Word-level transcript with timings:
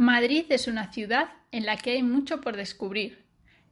Madrid 0.00 0.46
es 0.48 0.66
una 0.66 0.90
ciudad 0.90 1.28
en 1.52 1.66
la 1.66 1.76
que 1.76 1.90
hay 1.90 2.02
mucho 2.02 2.40
por 2.40 2.56
descubrir. 2.56 3.26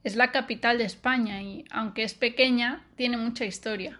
Es 0.04 0.14
la 0.14 0.30
capital 0.30 0.76
de 0.76 0.84
España 0.84 1.40
y, 1.40 1.64
aunque 1.70 2.02
es 2.02 2.12
pequeña, 2.12 2.84
tiene 2.96 3.16
mucha 3.16 3.46
historia. 3.46 3.98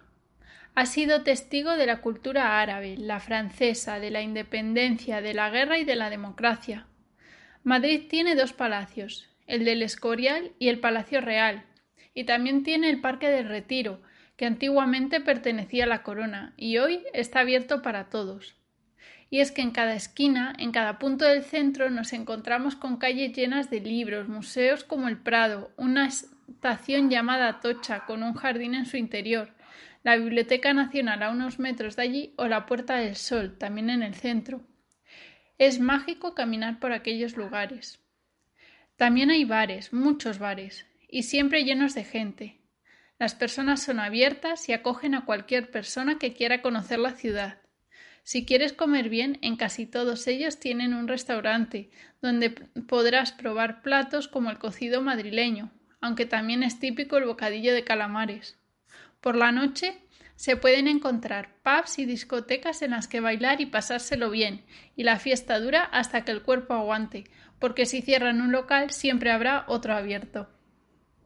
Ha 0.75 0.85
sido 0.85 1.23
testigo 1.23 1.75
de 1.75 1.87
la 1.87 2.01
cultura 2.01 2.61
árabe, 2.61 2.97
la 2.99 3.19
francesa, 3.19 3.99
de 3.99 4.11
la 4.11 4.21
independencia, 4.21 5.21
de 5.21 5.33
la 5.33 5.49
guerra 5.49 5.79
y 5.79 5.85
de 5.85 5.95
la 5.95 6.11
democracia. 6.11 6.85
Madrid 7.63 8.03
tiene 8.07 8.35
dos 8.35 8.53
palacios, 8.53 9.27
el 9.47 9.65
del 9.65 9.81
Escorial 9.81 10.51
y 10.59 10.67
el 10.67 10.79
Palacio 10.79 11.21
Real, 11.21 11.65
y 12.13 12.25
también 12.25 12.61
tiene 12.61 12.91
el 12.91 13.01
Parque 13.01 13.29
del 13.29 13.49
Retiro, 13.49 14.03
que 14.37 14.45
antiguamente 14.45 15.19
pertenecía 15.19 15.85
a 15.85 15.87
la 15.87 16.03
corona 16.03 16.53
y 16.57 16.77
hoy 16.77 17.01
está 17.11 17.39
abierto 17.39 17.81
para 17.81 18.07
todos 18.11 18.58
y 19.29 19.41
es 19.41 19.51
que 19.51 19.61
en 19.61 19.71
cada 19.71 19.93
esquina, 19.93 20.53
en 20.57 20.71
cada 20.71 20.97
punto 20.97 21.25
del 21.25 21.43
centro, 21.43 21.89
nos 21.89 22.13
encontramos 22.13 22.75
con 22.75 22.97
calles 22.97 23.33
llenas 23.33 23.69
de 23.69 23.79
libros, 23.79 24.27
museos 24.27 24.83
como 24.83 25.07
el 25.07 25.17
Prado, 25.17 25.71
una 25.77 26.07
estación 26.07 27.09
llamada 27.09 27.59
Tocha 27.59 28.05
con 28.05 28.23
un 28.23 28.33
jardín 28.33 28.73
en 28.73 28.85
su 28.85 28.97
interior, 28.97 29.53
la 30.03 30.15
Biblioteca 30.15 30.73
Nacional 30.73 31.21
a 31.21 31.29
unos 31.29 31.59
metros 31.59 31.95
de 31.95 32.01
allí 32.03 32.33
o 32.37 32.47
la 32.47 32.65
Puerta 32.65 32.95
del 32.95 33.15
Sol, 33.15 33.57
también 33.57 33.89
en 33.89 34.01
el 34.01 34.15
centro. 34.15 34.61
Es 35.57 35.79
mágico 35.79 36.33
caminar 36.33 36.79
por 36.79 36.91
aquellos 36.93 37.35
lugares. 37.35 37.99
También 38.95 39.29
hay 39.29 39.45
bares, 39.45 39.93
muchos 39.93 40.39
bares, 40.39 40.87
y 41.07 41.23
siempre 41.23 41.63
llenos 41.63 41.93
de 41.93 42.03
gente. 42.03 42.59
Las 43.19 43.35
personas 43.35 43.83
son 43.83 43.99
abiertas 43.99 44.69
y 44.69 44.73
acogen 44.73 45.13
a 45.13 45.25
cualquier 45.25 45.69
persona 45.69 46.17
que 46.17 46.33
quiera 46.33 46.61
conocer 46.61 46.99
la 46.99 47.11
ciudad. 47.11 47.59
Si 48.29 48.45
quieres 48.45 48.73
comer 48.73 49.09
bien, 49.09 49.39
en 49.41 49.55
casi 49.55 49.87
todos 49.87 50.27
ellos 50.27 50.59
tienen 50.59 50.93
un 50.93 51.07
restaurante, 51.07 51.89
donde 52.21 52.51
podrás 52.51 53.31
probar 53.31 53.81
platos 53.81 54.27
como 54.27 54.51
el 54.51 54.59
cocido 54.59 55.01
madrileño, 55.01 55.71
aunque 55.99 56.27
también 56.27 56.61
es 56.61 56.79
típico 56.79 57.17
el 57.17 57.25
bocadillo 57.25 57.73
de 57.73 57.83
calamares. 57.83 58.59
Por 59.19 59.35
la 59.35 59.51
noche 59.51 59.97
se 60.35 60.55
pueden 60.57 60.87
encontrar 60.87 61.55
pubs 61.63 61.97
y 61.97 62.05
discotecas 62.05 62.83
en 62.83 62.91
las 62.91 63.07
que 63.07 63.19
bailar 63.19 63.61
y 63.61 63.65
pasárselo 63.65 64.29
bien, 64.29 64.63
y 64.95 65.05
la 65.05 65.17
fiesta 65.17 65.59
dura 65.59 65.81
hasta 65.81 66.23
que 66.23 66.31
el 66.31 66.43
cuerpo 66.43 66.75
aguante, 66.75 67.23
porque 67.57 67.87
si 67.87 68.03
cierran 68.03 68.41
un 68.41 68.51
local 68.51 68.91
siempre 68.91 69.31
habrá 69.31 69.65
otro 69.67 69.95
abierto. 69.95 70.47